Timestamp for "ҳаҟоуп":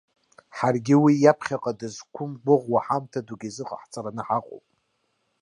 4.27-4.65